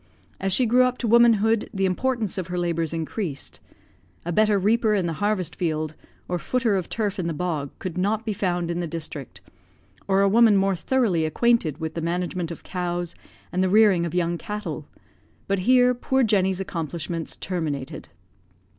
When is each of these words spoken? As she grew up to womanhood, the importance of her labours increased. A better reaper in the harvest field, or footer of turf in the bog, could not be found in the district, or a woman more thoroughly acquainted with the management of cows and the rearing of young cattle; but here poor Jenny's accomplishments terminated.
As 0.39 0.51
she 0.51 0.65
grew 0.65 0.81
up 0.85 0.97
to 0.97 1.07
womanhood, 1.07 1.69
the 1.71 1.85
importance 1.85 2.39
of 2.39 2.47
her 2.47 2.57
labours 2.57 2.91
increased. 2.91 3.59
A 4.25 4.31
better 4.31 4.57
reaper 4.57 4.95
in 4.95 5.05
the 5.05 5.13
harvest 5.21 5.55
field, 5.55 5.93
or 6.27 6.39
footer 6.39 6.75
of 6.75 6.89
turf 6.89 7.19
in 7.19 7.27
the 7.27 7.35
bog, 7.35 7.69
could 7.77 7.99
not 7.99 8.25
be 8.25 8.33
found 8.33 8.71
in 8.71 8.79
the 8.79 8.87
district, 8.87 9.41
or 10.07 10.21
a 10.21 10.27
woman 10.27 10.57
more 10.57 10.75
thoroughly 10.75 11.23
acquainted 11.23 11.77
with 11.77 11.93
the 11.93 12.01
management 12.01 12.49
of 12.49 12.63
cows 12.63 13.13
and 13.51 13.61
the 13.61 13.69
rearing 13.69 14.03
of 14.03 14.15
young 14.15 14.39
cattle; 14.39 14.87
but 15.45 15.59
here 15.69 15.93
poor 15.93 16.23
Jenny's 16.23 16.59
accomplishments 16.59 17.37
terminated. 17.37 18.09